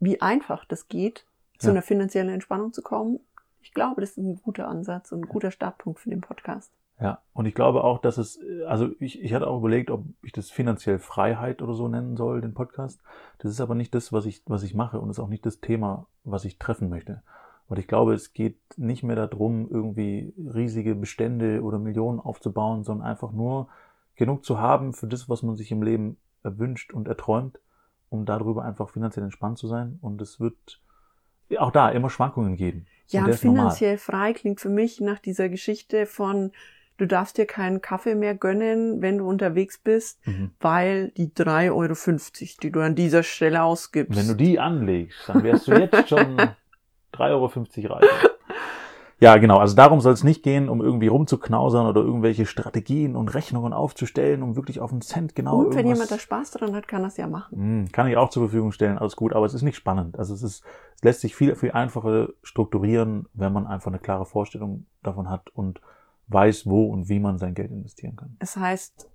wie 0.04 0.20
einfach 0.20 0.64
das 0.64 0.88
geht, 0.88 1.24
zu 1.58 1.68
ja. 1.68 1.72
einer 1.72 1.82
finanziellen 1.82 2.28
Entspannung 2.28 2.72
zu 2.72 2.82
kommen. 2.82 3.20
Ich 3.62 3.72
glaube, 3.72 4.00
das 4.00 4.10
ist 4.10 4.18
ein 4.18 4.40
guter 4.42 4.68
Ansatz 4.68 5.12
und 5.12 5.20
ein 5.20 5.28
guter 5.28 5.50
Startpunkt 5.50 6.00
für 6.00 6.10
den 6.10 6.20
Podcast. 6.20 6.70
Ja, 7.00 7.20
und 7.32 7.46
ich 7.46 7.54
glaube 7.54 7.82
auch, 7.82 7.98
dass 7.98 8.18
es, 8.18 8.38
also 8.66 8.90
ich, 9.00 9.20
ich 9.20 9.34
hatte 9.34 9.48
auch 9.48 9.58
überlegt, 9.58 9.90
ob 9.90 10.04
ich 10.22 10.32
das 10.32 10.50
finanziell 10.50 10.98
Freiheit 10.98 11.60
oder 11.60 11.74
so 11.74 11.88
nennen 11.88 12.16
soll, 12.16 12.40
den 12.40 12.54
Podcast. 12.54 13.00
Das 13.38 13.50
ist 13.50 13.60
aber 13.60 13.74
nicht 13.74 13.94
das, 13.94 14.12
was 14.12 14.26
ich, 14.26 14.42
was 14.46 14.62
ich 14.62 14.74
mache 14.74 15.00
und 15.00 15.10
ist 15.10 15.18
auch 15.18 15.28
nicht 15.28 15.44
das 15.44 15.60
Thema, 15.60 16.06
was 16.22 16.44
ich 16.44 16.58
treffen 16.58 16.88
möchte. 16.88 17.22
Weil 17.68 17.78
ich 17.78 17.88
glaube, 17.88 18.14
es 18.14 18.32
geht 18.32 18.58
nicht 18.76 19.02
mehr 19.02 19.16
darum, 19.16 19.68
irgendwie 19.68 20.34
riesige 20.38 20.94
Bestände 20.94 21.62
oder 21.62 21.78
Millionen 21.78 22.20
aufzubauen, 22.20 22.84
sondern 22.84 23.06
einfach 23.08 23.32
nur 23.32 23.68
genug 24.14 24.44
zu 24.44 24.60
haben 24.60 24.92
für 24.92 25.08
das, 25.08 25.28
was 25.28 25.42
man 25.42 25.56
sich 25.56 25.72
im 25.72 25.82
Leben 25.82 26.18
erwünscht 26.44 26.92
und 26.92 27.08
erträumt 27.08 27.58
um 28.14 28.24
darüber 28.24 28.64
einfach 28.64 28.88
finanziell 28.90 29.24
entspannt 29.24 29.58
zu 29.58 29.66
sein. 29.66 29.98
Und 30.00 30.22
es 30.22 30.40
wird 30.40 30.80
auch 31.58 31.72
da 31.72 31.90
immer 31.90 32.08
Schwankungen 32.08 32.56
geben. 32.56 32.86
Ja, 33.08 33.30
finanziell 33.32 33.98
frei 33.98 34.32
klingt 34.32 34.60
für 34.60 34.70
mich 34.70 35.00
nach 35.00 35.18
dieser 35.18 35.48
Geschichte 35.48 36.06
von, 36.06 36.52
du 36.96 37.06
darfst 37.06 37.36
dir 37.36 37.44
keinen 37.44 37.82
Kaffee 37.82 38.14
mehr 38.14 38.34
gönnen, 38.34 39.02
wenn 39.02 39.18
du 39.18 39.28
unterwegs 39.28 39.78
bist, 39.78 40.26
mhm. 40.26 40.52
weil 40.60 41.08
die 41.10 41.28
3,50 41.28 41.72
Euro, 41.72 42.58
die 42.62 42.70
du 42.70 42.80
an 42.80 42.94
dieser 42.94 43.22
Stelle 43.22 43.62
ausgibst. 43.62 44.18
Wenn 44.18 44.28
du 44.28 44.34
die 44.34 44.58
anlegst, 44.58 45.28
dann 45.28 45.42
wärst 45.42 45.68
du 45.68 45.72
jetzt 45.72 46.08
schon 46.08 46.38
3,50 47.12 47.84
Euro 47.84 47.94
reich. 47.94 48.08
Ja, 49.20 49.36
genau. 49.36 49.58
Also 49.58 49.76
darum 49.76 50.00
soll 50.00 50.12
es 50.12 50.24
nicht 50.24 50.42
gehen, 50.42 50.68
um 50.68 50.80
irgendwie 50.80 51.06
rumzuknausern 51.06 51.86
oder 51.86 52.00
irgendwelche 52.00 52.46
Strategien 52.46 53.16
und 53.16 53.32
Rechnungen 53.34 53.72
aufzustellen, 53.72 54.42
um 54.42 54.56
wirklich 54.56 54.80
auf 54.80 54.92
einen 54.92 55.02
Cent 55.02 55.34
genau. 55.34 55.58
Und 55.58 55.74
wenn 55.74 55.86
jemand 55.86 56.10
da 56.10 56.18
Spaß 56.18 56.52
daran 56.52 56.74
hat, 56.74 56.88
kann 56.88 57.02
das 57.02 57.16
ja 57.16 57.26
machen. 57.26 57.82
Mh, 57.84 57.88
kann 57.92 58.08
ich 58.08 58.16
auch 58.16 58.30
zur 58.30 58.44
Verfügung 58.44 58.72
stellen, 58.72 58.98
alles 58.98 59.16
gut. 59.16 59.32
Aber 59.32 59.46
es 59.46 59.54
ist 59.54 59.62
nicht 59.62 59.76
spannend. 59.76 60.18
Also 60.18 60.34
es 60.34 60.42
ist, 60.42 60.64
es 60.96 61.02
lässt 61.02 61.20
sich 61.20 61.34
viel, 61.34 61.54
viel 61.54 61.72
einfacher 61.72 62.30
strukturieren, 62.42 63.26
wenn 63.34 63.52
man 63.52 63.66
einfach 63.66 63.90
eine 63.90 64.00
klare 64.00 64.26
Vorstellung 64.26 64.86
davon 65.02 65.30
hat 65.30 65.48
und 65.50 65.80
weiß, 66.26 66.66
wo 66.66 66.86
und 66.86 67.08
wie 67.08 67.20
man 67.20 67.38
sein 67.38 67.54
Geld 67.54 67.70
investieren 67.70 68.16
kann. 68.16 68.36
Es 68.40 68.56
heißt, 68.56 69.10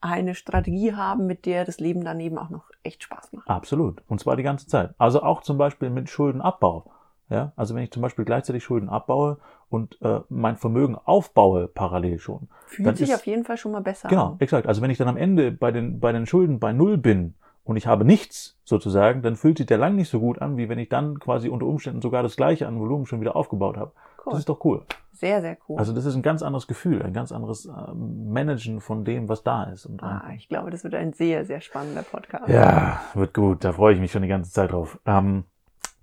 eine 0.00 0.34
Strategie 0.34 0.94
haben, 0.94 1.26
mit 1.26 1.46
der 1.46 1.64
das 1.64 1.78
Leben 1.78 2.04
daneben 2.04 2.38
auch 2.38 2.50
noch 2.50 2.70
echt 2.82 3.02
Spaß 3.02 3.32
macht. 3.32 3.48
Absolut. 3.48 4.02
Und 4.08 4.20
zwar 4.20 4.36
die 4.36 4.42
ganze 4.42 4.66
Zeit. 4.66 4.94
Also 4.98 5.22
auch 5.22 5.42
zum 5.42 5.58
Beispiel 5.58 5.90
mit 5.90 6.08
Schuldenabbau. 6.08 6.90
Ja, 7.30 7.52
also 7.54 7.74
wenn 7.74 7.84
ich 7.84 7.92
zum 7.92 8.02
Beispiel 8.02 8.24
gleichzeitig 8.24 8.64
Schulden 8.64 8.88
abbaue 8.88 9.38
und 9.68 9.96
äh, 10.02 10.20
mein 10.28 10.56
Vermögen 10.56 10.96
aufbaue 10.96 11.68
parallel 11.68 12.18
schon. 12.18 12.48
Fühlt 12.66 12.96
sich 12.96 13.08
ist, 13.08 13.14
auf 13.14 13.26
jeden 13.26 13.44
Fall 13.44 13.56
schon 13.56 13.70
mal 13.70 13.80
besser 13.80 14.08
Genau, 14.08 14.32
an. 14.32 14.36
exakt. 14.40 14.66
Also 14.66 14.82
wenn 14.82 14.90
ich 14.90 14.98
dann 14.98 15.06
am 15.08 15.16
Ende 15.16 15.52
bei 15.52 15.70
den, 15.70 16.00
bei 16.00 16.10
den 16.10 16.26
Schulden 16.26 16.58
bei 16.58 16.72
Null 16.72 16.98
bin 16.98 17.34
und 17.62 17.76
ich 17.76 17.86
habe 17.86 18.04
nichts 18.04 18.58
sozusagen, 18.64 19.22
dann 19.22 19.36
fühlt 19.36 19.58
sich 19.58 19.66
der 19.66 19.78
lang 19.78 19.94
nicht 19.94 20.08
so 20.08 20.18
gut 20.18 20.42
an, 20.42 20.56
wie 20.56 20.68
wenn 20.68 20.80
ich 20.80 20.88
dann 20.88 21.20
quasi 21.20 21.48
unter 21.48 21.66
Umständen 21.66 22.02
sogar 22.02 22.24
das 22.24 22.34
gleiche 22.34 22.66
an 22.66 22.80
Volumen 22.80 23.06
schon 23.06 23.20
wieder 23.20 23.36
aufgebaut 23.36 23.76
habe. 23.76 23.92
Cool. 24.26 24.32
Das 24.32 24.40
ist 24.40 24.48
doch 24.48 24.64
cool. 24.64 24.82
Sehr, 25.12 25.40
sehr 25.40 25.56
cool. 25.68 25.78
Also 25.78 25.92
das 25.92 26.06
ist 26.06 26.16
ein 26.16 26.22
ganz 26.22 26.42
anderes 26.42 26.66
Gefühl, 26.66 27.02
ein 27.02 27.12
ganz 27.12 27.30
anderes 27.30 27.66
äh, 27.66 27.94
Managen 27.94 28.80
von 28.80 29.04
dem, 29.04 29.28
was 29.28 29.44
da 29.44 29.64
ist. 29.64 29.86
Und 29.86 30.02
ah, 30.02 30.24
ich 30.34 30.48
glaube, 30.48 30.70
das 30.70 30.82
wird 30.82 30.94
ein 30.94 31.12
sehr, 31.12 31.44
sehr 31.44 31.60
spannender 31.60 32.02
Podcast. 32.02 32.48
Ja, 32.48 33.00
wird 33.14 33.34
gut. 33.34 33.62
Da 33.62 33.72
freue 33.72 33.94
ich 33.94 34.00
mich 34.00 34.10
schon 34.10 34.22
die 34.22 34.28
ganze 34.28 34.50
Zeit 34.50 34.72
drauf. 34.72 34.98
Ähm, 35.06 35.44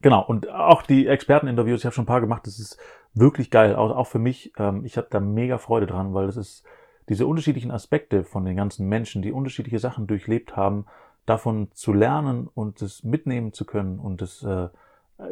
Genau, 0.08 0.24
und 0.24 0.50
auch 0.50 0.84
die 0.84 1.06
Experteninterviews, 1.06 1.82
ich 1.82 1.86
habe 1.86 1.94
schon 1.94 2.04
ein 2.04 2.08
paar 2.08 2.22
gemacht, 2.22 2.48
das 2.48 2.60
ist 2.60 2.78
wirklich 3.14 3.52
geil, 3.52 3.76
auch, 3.76 3.94
auch 3.94 4.08
für 4.08 4.20
mich. 4.20 4.54
Ähm, 4.58 4.86
ich 4.86 4.96
habe 4.96 5.08
da 5.10 5.20
mega 5.20 5.58
Freude 5.58 5.86
dran, 5.86 6.14
weil 6.14 6.28
das 6.28 6.38
ist 6.38 6.64
diese 7.10 7.28
unterschiedlichen 7.28 7.72
Aspekte 7.72 8.24
von 8.24 8.46
den 8.46 8.56
ganzen 8.56 8.88
Menschen, 8.88 9.22
die 9.22 9.34
unterschiedliche 9.34 9.80
Sachen 9.80 10.08
durchlebt 10.08 10.56
haben, 10.56 10.86
davon 11.26 11.68
zu 11.74 11.92
lernen 11.92 12.48
und 12.48 12.82
das 12.82 13.04
mitnehmen 13.04 13.52
zu 13.52 13.66
können 13.66 14.00
und 14.00 14.22
das 14.22 14.44
äh, 14.44 14.70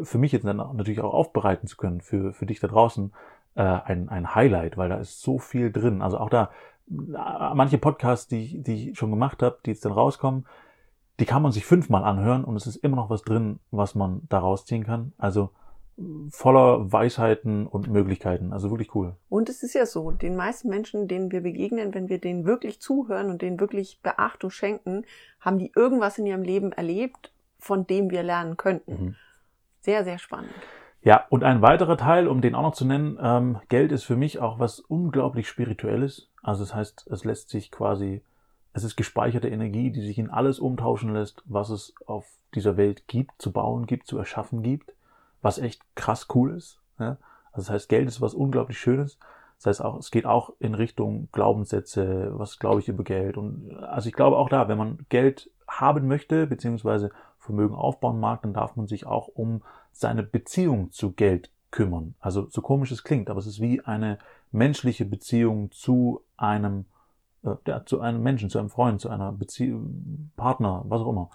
für 0.04 0.18
mich 0.18 0.34
jetzt 0.34 0.44
dann 0.44 0.58
natürlich 0.58 1.00
auch 1.00 1.14
aufbereiten 1.14 1.70
zu 1.70 1.78
können, 1.78 2.02
für, 2.02 2.34
für 2.34 2.46
dich 2.46 2.60
da 2.60 2.68
draußen, 2.68 3.14
äh, 3.56 3.62
ein, 3.62 4.10
ein 4.10 4.36
Highlight, 4.36 4.76
weil 4.76 4.90
da 4.90 4.98
ist 4.98 5.22
so 5.22 5.40
viel 5.40 5.72
drin. 5.72 6.02
Also 6.02 6.18
auch 6.18 6.30
da, 6.30 6.52
äh, 6.90 7.54
manche 7.54 7.78
Podcasts, 7.78 8.28
die, 8.28 8.62
die 8.62 8.90
ich 8.90 8.98
schon 8.98 9.12
gemacht 9.12 9.42
habe, 9.42 9.58
die 9.66 9.70
jetzt 9.70 9.86
dann 9.86 9.94
rauskommen, 9.94 10.46
die 11.20 11.26
kann 11.26 11.42
man 11.42 11.52
sich 11.52 11.66
fünfmal 11.66 12.04
anhören 12.04 12.44
und 12.44 12.56
es 12.56 12.68
ist 12.68 12.78
immer 12.78 12.98
noch 12.98 13.10
was 13.10 13.22
drin, 13.22 13.60
was 13.72 13.96
man 13.96 14.22
da 14.30 14.40
rausziehen 14.40 14.84
kann. 14.84 15.14
Also 15.18 15.50
voller 16.30 16.92
Weisheiten 16.92 17.68
und 17.68 17.88
Möglichkeiten. 17.88 18.52
Also 18.52 18.70
wirklich 18.70 18.94
cool. 18.96 19.16
Und 19.30 19.48
es 19.48 19.64
ist 19.64 19.74
ja 19.74 19.86
so, 19.86 20.12
den 20.12 20.36
meisten 20.36 20.70
Menschen, 20.70 21.08
denen 21.08 21.32
wir 21.32 21.42
begegnen, 21.42 21.94
wenn 21.94 22.10
wir 22.10 22.20
denen 22.20 22.46
wirklich 22.46 22.82
zuhören 22.82 23.30
und 23.30 23.42
denen 23.42 23.60
wirklich 23.60 24.02
Beachtung 24.02 24.50
schenken, 24.50 25.06
haben 25.40 25.58
die 25.58 25.72
irgendwas 25.74 26.18
in 26.18 26.26
ihrem 26.26 26.44
Leben 26.44 26.74
erlebt, 26.74 27.32
von 27.60 27.88
dem 27.88 28.10
wir 28.10 28.24
lernen 28.24 28.58
könnten. 28.58 28.92
Mhm. 28.92 29.16
Sehr, 29.82 30.04
sehr 30.04 30.18
spannend. 30.18 30.52
Ja, 31.02 31.26
und 31.30 31.44
ein 31.44 31.62
weiterer 31.62 31.98
Teil, 31.98 32.28
um 32.28 32.42
den 32.42 32.56
auch 32.56 32.64
noch 32.64 32.74
zu 32.74 32.84
nennen, 32.84 33.18
ähm, 33.22 33.60
Geld 33.70 33.92
ist 33.92 34.04
für 34.04 34.16
mich 34.18 34.40
auch 34.40 34.60
was 34.60 34.80
unglaublich 34.80 35.48
Spirituelles. 35.48 36.32
Also 36.42 36.64
das 36.64 36.74
heißt, 36.74 37.08
es 37.10 37.24
lässt 37.24 37.50
sich 37.50 37.72
quasi 37.72 38.24
es 38.76 38.84
ist 38.84 38.98
gespeicherte 38.98 39.48
Energie, 39.48 39.90
die 39.90 40.02
sich 40.02 40.20
in 40.20 40.30
alles 40.30 40.60
umtauschen 40.60 41.14
lässt, 41.14 41.42
was 41.46 41.70
es 41.70 41.94
auf 42.08 42.28
dieser 42.54 42.76
Welt 42.76 43.08
gibt, 43.08 43.42
zu 43.42 43.54
bauen 43.54 43.86
gibt, 43.86 44.06
zu 44.06 44.18
erschaffen 44.18 44.64
gibt, 44.64 44.94
was 45.42 45.60
echt 45.60 45.82
krass 45.96 46.28
cool 46.36 46.54
ist. 46.54 46.82
Ja? 47.00 47.18
Also 47.54 47.68
das 47.68 47.70
heißt, 47.70 47.90
Geld 47.90 48.10
ist 48.10 48.20
was 48.20 48.34
unglaublich 48.34 48.78
Schönes. 48.78 49.18
Das 49.58 49.68
heißt 49.68 49.82
auch, 49.82 49.98
es 49.98 50.12
geht 50.12 50.26
auch 50.26 50.52
in 50.60 50.74
Richtung 50.74 51.30
Glaubenssätze, 51.32 52.34
was 52.34 52.60
glaube 52.60 52.82
ich 52.82 52.90
über 52.90 53.06
Geld. 53.06 53.38
Und 53.38 53.74
also 53.78 54.10
ich 54.10 54.14
glaube 54.14 54.36
auch 54.36 54.50
da, 54.50 54.68
wenn 54.68 54.78
man 54.78 55.06
Geld 55.08 55.50
haben 55.70 56.10
möchte, 56.10 56.46
beziehungsweise 56.46 57.12
Vermögen 57.40 57.76
aufbauen 57.76 58.20
mag, 58.20 58.42
dann 58.42 58.54
darf 58.54 58.76
man 58.76 58.88
sich 58.88 59.06
auch 59.06 59.30
um 59.30 59.64
seine 59.94 60.22
Beziehung 60.22 60.92
zu 60.92 61.14
Geld 61.14 61.50
kümmern. 61.72 62.16
Also 62.20 62.50
so 62.50 62.62
komisch 62.62 62.92
es 62.92 63.06
klingt, 63.06 63.30
aber 63.30 63.40
es 63.40 63.48
ist 63.48 63.62
wie 63.62 63.80
eine 63.80 64.18
menschliche 64.52 65.06
Beziehung 65.06 65.72
zu 65.72 66.22
einem 66.36 66.86
äh, 67.46 67.56
ja, 67.68 67.86
zu 67.86 68.02
einem 68.02 68.22
Menschen, 68.24 68.50
zu 68.50 68.60
einem 68.60 68.70
Freund, 68.70 69.02
zu 69.02 69.10
einer 69.10 69.32
Beziehung, 69.32 70.32
Partner, 70.36 70.84
was 70.88 71.02
auch 71.02 71.10
immer. 71.10 71.30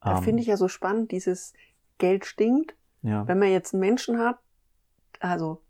Da 0.00 0.18
ähm, 0.18 0.22
finde 0.22 0.42
ich 0.42 0.48
ja 0.48 0.56
so 0.56 0.68
spannend, 0.68 1.10
dieses 1.10 1.52
Geld 1.98 2.24
stinkt. 2.24 2.74
Ja. 3.02 3.26
Wenn 3.26 3.38
man 3.38 3.50
jetzt 3.50 3.74
einen 3.74 3.80
Menschen 3.80 4.18
hat, 4.18 4.38
also 5.20 5.62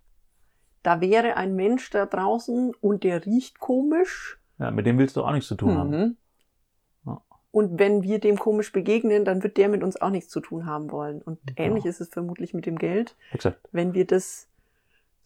da 0.83 1.01
wäre 1.01 1.37
ein 1.37 1.55
Mensch 1.55 1.91
da 1.91 2.07
draußen 2.07 2.75
und 2.81 3.05
der 3.05 3.27
riecht 3.27 3.59
komisch. 3.59 4.41
Ja, 4.59 4.71
mit 4.71 4.87
dem 4.87 4.99
willst 4.99 5.17
du 5.17 5.25
auch 5.25 5.33
nichts 5.33 5.49
zu 5.49 5.55
tun 5.55 5.75
mhm. 5.75 5.79
haben. 5.79 6.17
Ja. 7.07 7.23
Und 7.51 7.79
wenn 7.79 8.03
wir 8.03 8.19
dem 8.19 8.39
komisch 8.39 8.73
begegnen, 8.73 9.25
dann 9.25 9.43
wird 9.43 9.57
der 9.57 9.69
mit 9.69 9.83
uns 9.83 10.01
auch 10.01 10.11
nichts 10.11 10.31
zu 10.31 10.41
tun 10.41 10.67
haben 10.67 10.91
wollen. 10.91 11.23
Und 11.23 11.39
genau. 11.47 11.69
ähnlich 11.69 11.85
ist 11.85 12.01
es 12.01 12.09
vermutlich 12.09 12.55
mit 12.55 12.67
dem 12.67 12.79
Geld. 12.79 13.17
Exakt. 13.33 13.61
Wenn 13.73 13.95
wir 13.95 14.07
das 14.07 14.48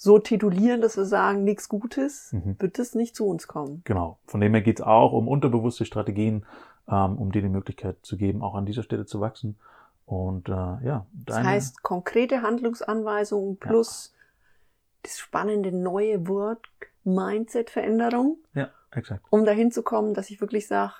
so 0.02 0.18
titulieren, 0.18 0.80
dass 0.80 0.96
wir 0.96 1.04
sagen, 1.04 1.44
nichts 1.44 1.68
Gutes, 1.68 2.32
mhm. 2.32 2.56
wird 2.58 2.76
es 2.80 2.96
nicht 2.96 3.14
zu 3.14 3.24
uns 3.24 3.46
kommen. 3.46 3.82
Genau. 3.84 4.18
Von 4.26 4.40
dem 4.40 4.52
her 4.52 4.60
geht 4.60 4.80
es 4.80 4.84
auch 4.84 5.12
um 5.12 5.28
unterbewusste 5.28 5.84
Strategien, 5.84 6.44
ähm, 6.88 7.16
um 7.18 7.30
dir 7.30 7.40
die 7.40 7.48
Möglichkeit 7.48 7.98
zu 8.02 8.16
geben, 8.16 8.42
auch 8.42 8.56
an 8.56 8.66
dieser 8.66 8.82
Stelle 8.82 9.06
zu 9.06 9.20
wachsen. 9.20 9.56
Und 10.04 10.48
äh, 10.48 10.52
ja, 10.52 11.06
deine, 11.12 11.24
das 11.24 11.44
heißt 11.44 11.82
konkrete 11.84 12.42
Handlungsanweisungen 12.42 13.58
plus 13.58 14.12
ja. 14.12 14.18
das 15.04 15.18
spannende 15.18 15.70
neue 15.70 16.26
Wort 16.26 16.68
Mindset-Veränderung. 17.04 18.38
Ja, 18.54 18.70
exakt. 18.90 19.24
Um 19.30 19.44
dahin 19.44 19.70
zu 19.70 19.84
kommen, 19.84 20.14
dass 20.14 20.30
ich 20.30 20.40
wirklich 20.40 20.66
sage, 20.66 20.94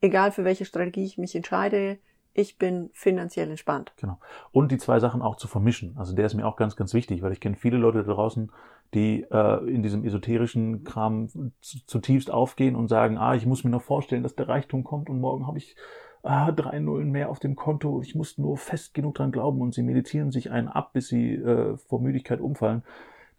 egal 0.00 0.32
für 0.32 0.44
welche 0.44 0.64
Strategie 0.64 1.04
ich 1.04 1.18
mich 1.18 1.36
entscheide, 1.36 1.98
ich 2.40 2.58
bin 2.58 2.90
finanziell 2.92 3.50
entspannt. 3.50 3.92
Genau. 4.00 4.18
Und 4.52 4.72
die 4.72 4.78
zwei 4.78 4.98
Sachen 5.00 5.22
auch 5.22 5.36
zu 5.36 5.48
vermischen. 5.48 5.96
Also 5.96 6.14
der 6.14 6.26
ist 6.26 6.34
mir 6.34 6.46
auch 6.46 6.56
ganz, 6.56 6.76
ganz 6.76 6.94
wichtig, 6.94 7.22
weil 7.22 7.32
ich 7.32 7.40
kenne 7.40 7.56
viele 7.56 7.76
Leute 7.76 8.02
da 8.02 8.12
draußen, 8.12 8.50
die 8.94 9.26
äh, 9.30 9.70
in 9.70 9.82
diesem 9.82 10.04
esoterischen 10.04 10.84
Kram 10.84 11.28
zutiefst 11.60 12.30
aufgehen 12.30 12.74
und 12.74 12.88
sagen, 12.88 13.18
ah, 13.18 13.34
ich 13.34 13.46
muss 13.46 13.62
mir 13.62 13.70
noch 13.70 13.82
vorstellen, 13.82 14.22
dass 14.22 14.34
der 14.34 14.48
Reichtum 14.48 14.82
kommt 14.82 15.08
und 15.08 15.20
morgen 15.20 15.46
habe 15.46 15.58
ich 15.58 15.76
ah, 16.22 16.52
drei 16.52 16.78
Nullen 16.80 17.10
mehr 17.10 17.30
auf 17.30 17.38
dem 17.38 17.56
Konto, 17.56 18.02
ich 18.02 18.14
muss 18.14 18.38
nur 18.38 18.56
fest 18.56 18.94
genug 18.94 19.14
dran 19.14 19.32
glauben 19.32 19.60
und 19.60 19.74
sie 19.74 19.82
meditieren 19.82 20.32
sich 20.32 20.50
einen 20.50 20.68
ab, 20.68 20.92
bis 20.92 21.08
sie 21.08 21.34
äh, 21.34 21.76
vor 21.76 22.00
Müdigkeit 22.00 22.40
umfallen. 22.40 22.82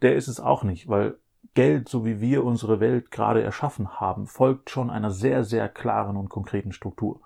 Der 0.00 0.16
ist 0.16 0.28
es 0.28 0.40
auch 0.40 0.64
nicht, 0.64 0.88
weil 0.88 1.16
Geld, 1.54 1.88
so 1.88 2.04
wie 2.04 2.20
wir 2.20 2.44
unsere 2.44 2.80
Welt 2.80 3.10
gerade 3.10 3.42
erschaffen 3.42 4.00
haben, 4.00 4.26
folgt 4.26 4.70
schon 4.70 4.90
einer 4.90 5.10
sehr, 5.10 5.44
sehr 5.44 5.68
klaren 5.68 6.16
und 6.16 6.28
konkreten 6.28 6.72
Struktur. 6.72 7.20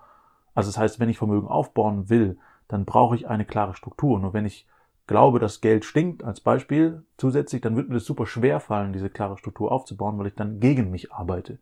Also 0.57 0.69
das 0.69 0.79
heißt, 0.79 0.99
wenn 0.99 1.07
ich 1.07 1.19
Vermögen 1.19 1.47
aufbauen 1.47 2.09
will, 2.09 2.39
dann 2.67 2.83
brauche 2.83 3.15
ich 3.15 3.27
eine 3.27 3.45
klare 3.45 3.75
Struktur. 3.75 4.19
Nur 4.19 4.33
wenn 4.33 4.43
ich 4.43 4.65
glaube, 5.05 5.37
dass 5.37 5.61
Geld 5.61 5.85
stinkt, 5.85 6.23
als 6.23 6.41
Beispiel, 6.41 7.03
zusätzlich, 7.15 7.61
dann 7.61 7.75
wird 7.75 7.89
mir 7.89 7.93
das 7.93 8.05
super 8.05 8.25
schwer 8.25 8.59
fallen, 8.59 8.91
diese 8.91 9.11
klare 9.11 9.37
Struktur 9.37 9.71
aufzubauen, 9.71 10.17
weil 10.17 10.25
ich 10.25 10.33
dann 10.33 10.59
gegen 10.59 10.89
mich 10.89 11.13
arbeite. 11.13 11.59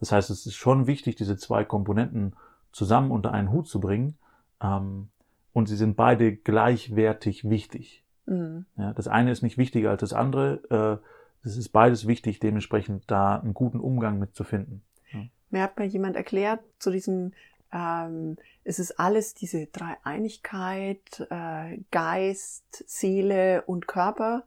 Das 0.00 0.12
heißt, 0.12 0.28
es 0.28 0.44
ist 0.44 0.54
schon 0.54 0.86
wichtig, 0.86 1.16
diese 1.16 1.38
zwei 1.38 1.64
Komponenten 1.64 2.36
zusammen 2.72 3.10
unter 3.10 3.32
einen 3.32 3.50
Hut 3.52 3.68
zu 3.68 3.80
bringen. 3.80 4.18
Ähm, 4.60 5.08
und 5.54 5.64
sie 5.64 5.76
sind 5.76 5.96
beide 5.96 6.36
gleichwertig 6.36 7.48
wichtig. 7.48 8.04
Mhm. 8.26 8.66
Ja, 8.76 8.92
das 8.92 9.08
eine 9.08 9.30
ist 9.30 9.42
nicht 9.42 9.56
wichtiger 9.56 9.88
als 9.88 10.02
das 10.02 10.12
andere. 10.12 11.00
Äh, 11.42 11.46
es 11.46 11.56
ist 11.56 11.70
beides 11.70 12.06
wichtig, 12.06 12.38
dementsprechend 12.38 13.10
da 13.10 13.36
einen 13.36 13.54
guten 13.54 13.80
Umgang 13.80 14.18
mit 14.18 14.34
zu 14.34 14.44
finden. 14.44 14.82
Ja. 15.10 15.20
Mir 15.48 15.62
hat 15.62 15.78
mal 15.78 15.86
jemand 15.86 16.16
erklärt, 16.16 16.60
zu 16.78 16.90
diesem, 16.90 17.32
ähm, 17.72 18.36
es 18.64 18.78
ist 18.78 18.98
alles 18.98 19.34
diese 19.34 19.66
Dreieinigkeit, 19.66 21.26
äh, 21.30 21.78
Geist, 21.90 22.84
Seele 22.86 23.62
und 23.62 23.86
Körper, 23.86 24.44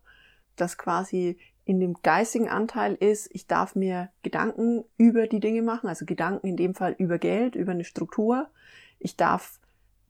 das 0.55 0.77
quasi 0.77 1.38
in 1.65 1.79
dem 1.79 1.93
geistigen 2.01 2.49
Anteil 2.49 2.95
ist, 2.95 3.29
ich 3.31 3.45
darf 3.45 3.75
mir 3.75 4.09
Gedanken 4.23 4.83
über 4.97 5.27
die 5.27 5.39
Dinge 5.39 5.61
machen, 5.61 5.88
also 5.88 6.05
Gedanken 6.05 6.47
in 6.47 6.57
dem 6.57 6.73
Fall 6.73 6.95
über 6.97 7.19
Geld, 7.19 7.55
über 7.55 7.73
eine 7.73 7.83
Struktur. 7.83 8.47
Ich 8.97 9.17
darf 9.17 9.59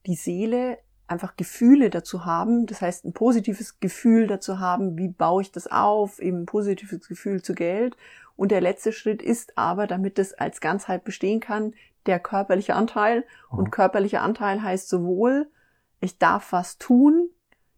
die 0.05 0.15
Seele 0.15 0.77
einfach 1.05 1.35
Gefühle 1.35 1.89
dazu 1.89 2.23
haben, 2.23 2.65
das 2.65 2.81
heißt 2.81 3.03
ein 3.03 3.13
positives 3.13 3.79
Gefühl 3.81 4.27
dazu 4.27 4.59
haben, 4.59 4.97
wie 4.97 5.09
baue 5.09 5.41
ich 5.41 5.51
das 5.51 5.67
auf, 5.67 6.19
eben 6.19 6.43
ein 6.43 6.45
positives 6.45 7.07
Gefühl 7.07 7.41
zu 7.41 7.53
Geld. 7.53 7.97
Und 8.37 8.51
der 8.51 8.61
letzte 8.61 8.93
Schritt 8.93 9.21
ist 9.21 9.57
aber, 9.57 9.85
damit 9.85 10.17
das 10.17 10.33
als 10.33 10.61
Ganzheit 10.61 11.03
bestehen 11.03 11.41
kann, 11.41 11.73
der 12.09 12.19
körperliche 12.19 12.75
Anteil. 12.75 13.23
Und 13.49 13.65
mhm. 13.65 13.71
körperlicher 13.71 14.21
Anteil 14.21 14.61
heißt 14.61 14.89
sowohl, 14.89 15.47
ich 16.01 16.17
darf 16.17 16.51
was 16.51 16.77
tun, 16.77 17.29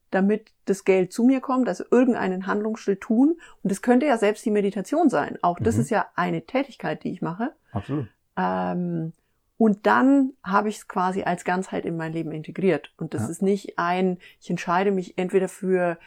damit 0.10 0.52
das 0.66 0.86
Geld 0.86 1.14
zu 1.14 1.24
mir 1.24 1.42
kommt, 1.42 1.68
also 1.68 1.84
irgendeinen 1.92 2.48
Handlungsschritt 2.48 3.02
tun. 3.02 3.38
Und 3.62 3.72
das 3.72 3.82
könnte 3.82 4.06
ja 4.06 4.18
selbst 4.18 4.46
die 4.46 4.52
Meditation 4.52 5.10
sein. 5.10 5.38
Auch 5.42 5.60
das 5.60 5.76
mhm. 5.76 5.82
ist 5.82 5.90
ja 5.90 6.08
eine 6.16 6.46
Tätigkeit, 6.46 7.04
die 7.04 7.12
ich 7.12 7.22
mache. 7.22 7.54
Absolut. 7.72 8.08
Ähm, 8.38 9.14
und 9.58 9.86
dann 9.86 10.34
habe 10.44 10.70
ich 10.70 10.78
es 10.78 10.88
quasi 10.88 11.24
als 11.24 11.44
Ganzheit 11.44 11.86
in 11.86 11.98
mein 11.98 12.14
Leben 12.14 12.32
integriert. 12.32 12.94
Und 12.98 13.14
das 13.14 13.24
ja. 13.24 13.30
ist 13.30 13.42
nicht 13.42 13.78
ein, 13.78 14.18
ich 14.40 14.50
entscheide 14.50 14.92
mich 14.92 15.18
entweder 15.18 15.48
für 15.50 16.00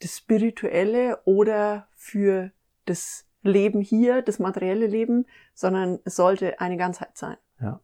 das 0.00 0.16
Spirituelle 0.16 1.20
oder 1.24 1.86
für 1.94 2.50
das 2.84 3.26
Leben 3.44 3.80
hier, 3.80 4.22
das 4.22 4.38
materielle 4.38 4.86
Leben, 4.86 5.26
sondern 5.54 6.00
es 6.04 6.16
sollte 6.16 6.60
eine 6.60 6.76
Ganzheit 6.76 7.16
sein. 7.16 7.36
Ja. 7.60 7.80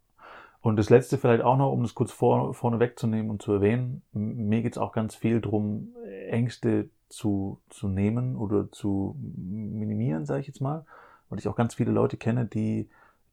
Und 0.63 0.77
das 0.77 0.91
Letzte 0.91 1.17
vielleicht 1.17 1.43
auch 1.43 1.57
noch, 1.57 1.73
um 1.73 1.83
das 1.83 1.95
kurz 1.95 2.13
vor, 2.13 2.53
vorne 2.53 2.81
wegzunehmen 2.81 3.31
und 3.31 3.41
zu 3.41 3.53
erwähnen. 3.53 4.03
Mir 4.13 4.63
geht 4.63 4.73
es 4.73 4.79
auch 4.79 4.93
ganz 4.93 5.15
viel 5.15 5.41
drum, 5.41 5.95
Ängste 6.29 6.91
zu, 7.09 7.61
zu 7.71 7.89
nehmen 7.89 8.37
oder 8.37 8.71
zu 8.71 9.17
minimieren, 9.19 10.27
sage 10.27 10.41
ich 10.41 10.47
jetzt 10.47 10.61
mal. 10.61 10.85
Weil 11.29 11.39
ich 11.39 11.49
auch 11.49 11.57
ganz 11.57 11.75
viele 11.75 11.93
Leute 11.93 12.17
kenne, 12.17 12.47
die 12.47 12.89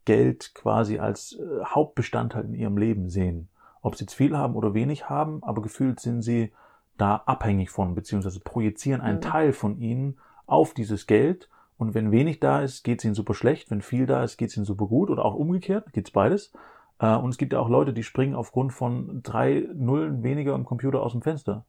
Geld 0.05 0.53
quasi 0.55 0.99
als 0.99 1.33
äh, 1.33 1.65
Hauptbestandteil 1.65 2.45
in 2.45 2.53
ihrem 2.53 2.77
Leben 2.77 3.09
sehen. 3.09 3.49
Ob 3.81 3.95
sie 3.95 4.05
jetzt 4.05 4.13
viel 4.13 4.37
haben 4.37 4.55
oder 4.55 4.73
wenig 4.73 5.09
haben, 5.09 5.43
aber 5.43 5.61
gefühlt 5.61 5.99
sind 5.99 6.21
sie 6.21 6.53
da 6.97 7.23
abhängig 7.25 7.69
von, 7.69 7.93
beziehungsweise 7.93 8.39
projizieren 8.39 9.01
einen 9.01 9.17
mhm. 9.17 9.21
Teil 9.21 9.53
von 9.53 9.77
ihnen 9.79 10.17
auf 10.45 10.73
dieses 10.73 11.07
Geld. 11.07 11.49
Und 11.77 11.93
wenn 11.93 12.11
wenig 12.11 12.39
da 12.39 12.61
ist, 12.61 12.83
geht 12.83 12.99
es 12.99 13.05
ihnen 13.05 13.13
super 13.13 13.33
schlecht. 13.33 13.69
Wenn 13.69 13.81
viel 13.81 14.05
da 14.05 14.23
ist, 14.23 14.37
geht 14.37 14.49
es 14.49 14.57
ihnen 14.57 14.65
super 14.65 14.87
gut. 14.87 15.09
Oder 15.09 15.23
auch 15.25 15.35
umgekehrt, 15.35 15.93
geht's 15.93 16.11
beides. 16.11 16.51
Äh, 16.99 17.15
und 17.15 17.29
es 17.29 17.37
gibt 17.37 17.53
ja 17.53 17.59
auch 17.59 17.69
Leute, 17.69 17.93
die 17.93 18.03
springen 18.03 18.35
aufgrund 18.35 18.73
von 18.73 19.21
drei 19.23 19.67
Nullen 19.73 20.23
weniger 20.23 20.55
im 20.55 20.65
Computer 20.65 21.01
aus 21.01 21.11
dem 21.11 21.21
Fenster, 21.21 21.65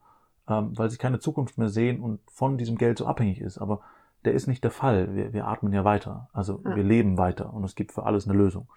ähm, 0.47 0.77
weil 0.77 0.89
sie 0.89 0.97
keine 0.97 1.19
Zukunft 1.19 1.57
mehr 1.57 1.69
sehen 1.69 2.01
und 2.01 2.19
von 2.31 2.57
diesem 2.57 2.77
Geld 2.77 2.97
so 2.97 3.05
abhängig 3.05 3.39
ist. 3.41 3.59
Aber 3.59 3.81
der 4.25 4.33
ist 4.33 4.47
nicht 4.47 4.63
der 4.63 4.71
Fall. 4.71 5.15
Wir, 5.15 5.33
wir 5.33 5.47
atmen 5.47 5.73
ja 5.73 5.83
weiter. 5.83 6.29
Also 6.33 6.61
ja. 6.65 6.75
wir 6.75 6.83
leben 6.83 7.17
weiter 7.17 7.53
und 7.53 7.63
es 7.63 7.75
gibt 7.75 7.91
für 7.91 8.03
alles 8.03 8.27
eine 8.27 8.37
Lösung. 8.37 8.67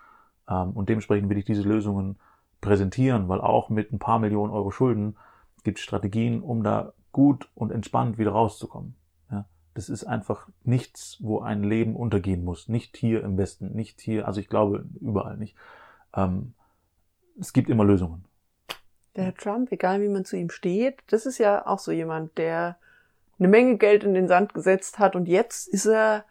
Ähm, 0.48 0.70
und 0.72 0.88
dementsprechend 0.88 1.30
will 1.30 1.38
ich 1.38 1.44
diese 1.44 1.62
Lösungen 1.62 2.18
präsentieren, 2.60 3.28
weil 3.28 3.40
auch 3.40 3.70
mit 3.70 3.92
ein 3.92 3.98
paar 3.98 4.18
Millionen 4.18 4.52
Euro 4.52 4.70
Schulden 4.70 5.16
gibt 5.64 5.78
es 5.78 5.84
Strategien, 5.84 6.42
um 6.42 6.62
da 6.62 6.92
gut 7.10 7.48
und 7.54 7.72
entspannt 7.72 8.18
wieder 8.18 8.32
rauszukommen. 8.32 8.96
Das 9.74 9.88
ist 9.88 10.04
einfach 10.04 10.48
nichts, 10.64 11.16
wo 11.20 11.40
ein 11.40 11.62
Leben 11.62 11.96
untergehen 11.96 12.44
muss. 12.44 12.68
Nicht 12.68 12.96
hier 12.96 13.22
im 13.24 13.38
Westen, 13.38 13.72
nicht 13.74 14.00
hier, 14.00 14.26
also 14.26 14.40
ich 14.40 14.48
glaube 14.48 14.84
überall 15.00 15.36
nicht. 15.36 15.56
Ähm, 16.14 16.54
es 17.40 17.52
gibt 17.52 17.70
immer 17.70 17.84
Lösungen. 17.84 18.24
Der 19.16 19.24
Herr 19.24 19.34
Trump, 19.34 19.72
egal 19.72 20.00
wie 20.02 20.08
man 20.08 20.24
zu 20.24 20.36
ihm 20.36 20.50
steht, 20.50 21.02
das 21.08 21.26
ist 21.26 21.38
ja 21.38 21.66
auch 21.66 21.78
so 21.78 21.92
jemand, 21.92 22.36
der 22.38 22.76
eine 23.38 23.48
Menge 23.48 23.76
Geld 23.76 24.04
in 24.04 24.14
den 24.14 24.28
Sand 24.28 24.54
gesetzt 24.54 24.98
hat 24.98 25.16
und 25.16 25.26
jetzt 25.26 25.68
ist 25.68 25.86
er 25.86 26.24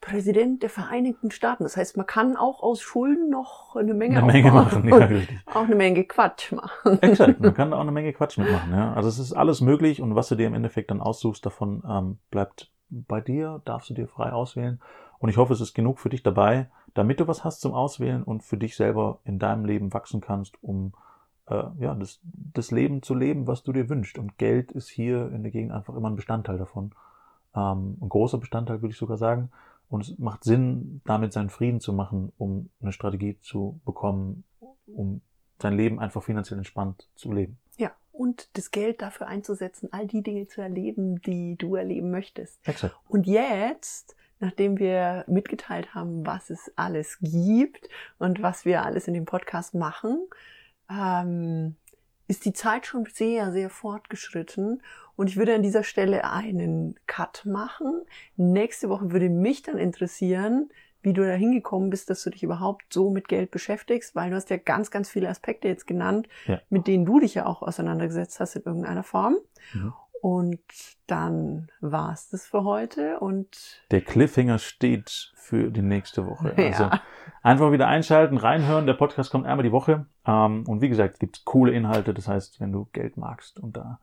Präsident 0.00 0.62
der 0.62 0.70
Vereinigten 0.70 1.30
Staaten. 1.30 1.62
Das 1.64 1.76
heißt, 1.76 1.96
man 1.96 2.06
kann 2.06 2.36
auch 2.36 2.62
aus 2.62 2.80
Schulden 2.80 3.28
noch 3.28 3.76
eine 3.76 3.92
Menge, 3.92 4.18
eine 4.18 4.32
Menge 4.32 4.50
machen. 4.50 4.88
Ja. 4.88 5.08
Auch 5.46 5.64
eine 5.64 5.74
Menge 5.74 6.04
Quatsch 6.04 6.52
machen. 6.52 7.02
Exakt, 7.02 7.40
man 7.40 7.54
kann 7.54 7.72
auch 7.72 7.80
eine 7.80 7.92
Menge 7.92 8.12
Quatsch 8.12 8.38
mitmachen. 8.38 8.72
Ja. 8.72 8.94
Also 8.94 9.08
es 9.08 9.18
ist 9.18 9.32
alles 9.32 9.60
möglich 9.60 10.00
und 10.00 10.14
was 10.14 10.28
du 10.28 10.36
dir 10.36 10.46
im 10.46 10.54
Endeffekt 10.54 10.90
dann 10.90 11.00
aussuchst, 11.00 11.44
davon 11.44 11.82
ähm, 11.86 12.18
bleibt 12.30 12.70
bei 12.88 13.20
dir, 13.20 13.60
darfst 13.64 13.90
du 13.90 13.94
dir 13.94 14.08
frei 14.08 14.32
auswählen. 14.32 14.80
Und 15.18 15.28
ich 15.28 15.36
hoffe, 15.36 15.52
es 15.52 15.60
ist 15.60 15.74
genug 15.74 15.98
für 15.98 16.08
dich 16.08 16.22
dabei, 16.22 16.70
damit 16.94 17.20
du 17.20 17.28
was 17.28 17.44
hast 17.44 17.60
zum 17.60 17.74
Auswählen 17.74 18.22
und 18.22 18.42
für 18.42 18.56
dich 18.56 18.76
selber 18.76 19.20
in 19.24 19.38
deinem 19.38 19.66
Leben 19.66 19.92
wachsen 19.92 20.22
kannst, 20.22 20.62
um 20.62 20.94
äh, 21.46 21.62
ja, 21.78 21.94
das, 21.94 22.20
das 22.22 22.70
Leben 22.70 23.02
zu 23.02 23.14
leben, 23.14 23.46
was 23.46 23.62
du 23.62 23.72
dir 23.72 23.90
wünschst. 23.90 24.18
Und 24.18 24.38
Geld 24.38 24.72
ist 24.72 24.88
hier 24.88 25.30
in 25.30 25.42
der 25.42 25.52
Gegend 25.52 25.72
einfach 25.72 25.94
immer 25.94 26.08
ein 26.08 26.16
Bestandteil 26.16 26.56
davon. 26.56 26.92
Ähm, 27.54 27.98
ein 28.00 28.08
großer 28.08 28.38
Bestandteil, 28.38 28.80
würde 28.80 28.92
ich 28.92 28.98
sogar 28.98 29.18
sagen. 29.18 29.50
Und 29.90 30.02
es 30.02 30.18
macht 30.18 30.44
Sinn, 30.44 31.02
damit 31.04 31.32
seinen 31.32 31.50
Frieden 31.50 31.80
zu 31.80 31.92
machen, 31.92 32.32
um 32.38 32.70
eine 32.80 32.92
Strategie 32.92 33.38
zu 33.40 33.80
bekommen, 33.84 34.44
um 34.86 35.20
sein 35.60 35.76
Leben 35.76 35.98
einfach 35.98 36.22
finanziell 36.22 36.58
entspannt 36.58 37.08
zu 37.16 37.32
leben. 37.32 37.58
Ja, 37.76 37.90
und 38.12 38.48
das 38.56 38.70
Geld 38.70 39.02
dafür 39.02 39.26
einzusetzen, 39.26 39.88
all 39.92 40.06
die 40.06 40.22
Dinge 40.22 40.46
zu 40.46 40.60
erleben, 40.60 41.20
die 41.22 41.56
du 41.56 41.74
erleben 41.74 42.12
möchtest. 42.12 42.66
Exakt. 42.68 42.94
Und 43.08 43.26
jetzt, 43.26 44.14
nachdem 44.38 44.78
wir 44.78 45.24
mitgeteilt 45.26 45.92
haben, 45.92 46.24
was 46.24 46.50
es 46.50 46.72
alles 46.76 47.18
gibt 47.20 47.88
und 48.18 48.40
was 48.40 48.64
wir 48.64 48.84
alles 48.84 49.08
in 49.08 49.14
dem 49.14 49.24
Podcast 49.24 49.74
machen, 49.74 50.28
ähm, 50.88 51.76
ist 52.30 52.44
die 52.44 52.52
Zeit 52.52 52.86
schon 52.86 53.06
sehr, 53.12 53.50
sehr 53.50 53.68
fortgeschritten. 53.68 54.82
Und 55.16 55.28
ich 55.28 55.36
würde 55.36 55.52
an 55.52 55.62
dieser 55.62 55.82
Stelle 55.82 56.24
einen 56.24 56.94
Cut 57.08 57.44
machen. 57.44 58.02
Nächste 58.36 58.88
Woche 58.88 59.10
würde 59.10 59.28
mich 59.28 59.62
dann 59.62 59.78
interessieren, 59.78 60.70
wie 61.02 61.12
du 61.12 61.22
da 61.22 61.32
hingekommen 61.32 61.90
bist, 61.90 62.08
dass 62.08 62.22
du 62.22 62.30
dich 62.30 62.44
überhaupt 62.44 62.92
so 62.92 63.10
mit 63.10 63.26
Geld 63.26 63.50
beschäftigst, 63.50 64.14
weil 64.14 64.30
du 64.30 64.36
hast 64.36 64.48
ja 64.48 64.58
ganz, 64.58 64.92
ganz 64.92 65.10
viele 65.10 65.28
Aspekte 65.28 65.66
jetzt 65.66 65.88
genannt, 65.88 66.28
ja. 66.46 66.60
mit 66.70 66.86
denen 66.86 67.04
du 67.04 67.18
dich 67.18 67.34
ja 67.34 67.46
auch 67.46 67.62
auseinandergesetzt 67.62 68.38
hast 68.38 68.54
in 68.54 68.62
irgendeiner 68.62 69.02
Form. 69.02 69.36
Mhm. 69.72 69.92
Und 70.20 70.60
dann 71.06 71.68
war's 71.80 72.28
das 72.28 72.46
für 72.46 72.64
heute 72.64 73.18
und 73.20 73.82
der 73.90 74.02
Cliffhanger 74.02 74.58
steht 74.58 75.32
für 75.34 75.70
die 75.70 75.82
nächste 75.82 76.26
Woche. 76.26 76.52
Ja. 76.60 76.66
Also 76.66 76.90
einfach 77.42 77.72
wieder 77.72 77.88
einschalten, 77.88 78.36
reinhören. 78.36 78.86
Der 78.86 78.94
Podcast 78.94 79.30
kommt 79.30 79.46
einmal 79.46 79.64
die 79.64 79.72
Woche. 79.72 80.06
Ähm, 80.26 80.64
und 80.66 80.82
wie 80.82 80.88
gesagt, 80.88 81.20
gibt's 81.20 81.44
coole 81.44 81.72
Inhalte. 81.72 82.12
Das 82.12 82.28
heißt, 82.28 82.60
wenn 82.60 82.70
du 82.70 82.88
Geld 82.92 83.16
magst 83.16 83.58
und 83.58 83.76
da 83.76 83.98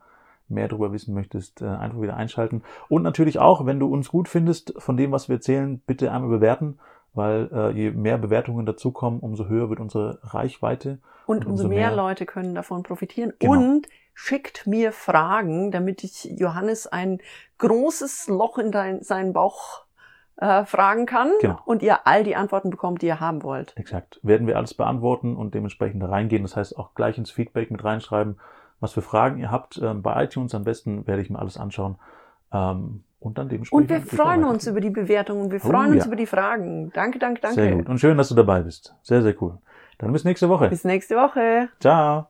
mehr 0.50 0.68
darüber 0.68 0.92
wissen 0.92 1.14
möchtest, 1.14 1.62
äh, 1.62 1.66
einfach 1.66 2.02
wieder 2.02 2.18
einschalten. 2.18 2.64
Und 2.90 3.04
natürlich 3.04 3.40
auch, 3.40 3.66
wenn 3.66 3.80
du 3.80 3.88
uns 3.88 4.10
gut 4.10 4.28
findest 4.28 4.74
von 4.78 4.98
dem, 4.98 5.12
was 5.12 5.30
wir 5.30 5.36
erzählen, 5.36 5.80
bitte 5.86 6.12
einmal 6.12 6.30
bewerten, 6.30 6.80
weil 7.14 7.50
äh, 7.52 7.72
je 7.72 7.92
mehr 7.92 8.18
Bewertungen 8.18 8.66
dazukommen, 8.66 9.20
umso 9.20 9.48
höher 9.48 9.70
wird 9.70 9.80
unsere 9.80 10.20
Reichweite. 10.24 11.00
Und, 11.26 11.40
und 11.40 11.52
umso, 11.52 11.64
umso 11.64 11.68
mehr, 11.68 11.90
mehr, 11.90 11.96
Leute 11.96 12.26
können 12.26 12.56
davon 12.56 12.84
profitieren. 12.84 13.34
Genau. 13.40 13.54
Und 13.54 13.88
schickt 14.20 14.66
mir 14.66 14.92
Fragen, 14.92 15.70
damit 15.70 16.04
ich 16.04 16.24
Johannes 16.26 16.88
ein 16.88 17.20
großes 17.60 18.28
Loch 18.30 18.58
in 18.58 18.72
dein, 18.72 19.04
seinen 19.04 19.32
Bauch 19.32 19.84
äh, 20.38 20.66
fragen 20.66 21.06
kann 21.06 21.30
Genau. 21.40 21.60
und 21.66 21.84
ihr 21.84 22.08
all 22.08 22.24
die 22.24 22.36
Antworten 22.36 22.72
bekommt, 22.72 23.04
die 23.04 23.06
ihr 23.08 23.20
haben 23.20 23.44
wollt. 23.44 23.78
Exakt. 23.78 24.20
Werden 24.24 24.48
wir 24.48 24.58
alles 24.58 24.74
beantworten 24.74 25.36
und 25.36 25.54
dementsprechend 25.54 26.04
reingehen. 26.04 26.42
Das 26.42 26.56
heißt 26.56 26.80
auch 26.80 26.96
gleich 26.96 27.20
ins 27.20 27.30
Feedback 27.30 27.70
mit 27.70 27.84
reinschreiben, 27.84 28.40
was 28.80 28.94
für 28.94 29.04
Fragen 29.04 29.38
ihr 29.38 29.52
habt. 29.52 29.80
Ähm, 29.84 30.02
bei 30.02 30.24
iTunes 30.24 30.56
am 30.56 30.64
besten 30.64 31.06
werde 31.06 31.22
ich 31.22 31.30
mir 31.30 31.38
alles 31.38 31.58
anschauen. 31.58 31.98
Ähm, 32.52 33.04
und 33.20 33.38
dann 33.38 33.50
dementsprechend. 33.50 33.84
Und 33.84 33.90
wir 33.90 34.02
freuen 34.02 34.44
uns 34.46 34.66
über 34.66 34.82
die 34.82 34.90
Bewertungen, 34.90 35.52
wir 35.52 35.60
Oh, 35.64 35.70
freuen 35.70 35.92
uns 35.94 36.06
ja. 36.06 36.08
über 36.08 36.16
die 36.16 36.26
Fragen. 36.28 36.92
Danke, 36.94 37.20
danke, 37.20 37.42
danke. 37.42 37.56
Sehr 37.62 37.76
gut. 37.76 37.88
Und 37.88 38.00
schön, 38.00 38.18
dass 38.18 38.30
du 38.30 38.36
dabei 38.36 38.62
bist. 38.62 38.96
Sehr, 39.04 39.22
sehr 39.22 39.40
cool. 39.44 39.58
Dann 40.00 40.12
bis 40.12 40.24
nächste 40.24 40.50
Woche. 40.50 40.70
Bis 40.70 40.84
nächste 40.84 41.16
Woche. 41.16 41.70
Ciao. 41.80 42.28